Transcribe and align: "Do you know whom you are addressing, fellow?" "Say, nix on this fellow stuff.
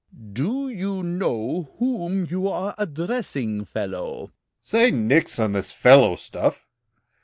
"Do 0.33 0.67
you 0.67 1.03
know 1.03 1.75
whom 1.77 2.25
you 2.25 2.47
are 2.47 2.73
addressing, 2.79 3.65
fellow?" 3.65 4.31
"Say, 4.59 4.89
nix 4.89 5.37
on 5.37 5.53
this 5.53 5.71
fellow 5.71 6.15
stuff. 6.15 6.65